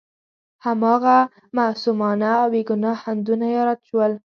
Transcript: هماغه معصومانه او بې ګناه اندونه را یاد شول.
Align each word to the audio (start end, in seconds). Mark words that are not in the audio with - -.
هماغه 0.65 1.17
معصومانه 1.57 2.29
او 2.41 2.47
بې 2.53 2.61
ګناه 2.69 2.99
اندونه 3.11 3.45
را 3.51 3.51
یاد 3.67 3.79
شول. 3.87 4.11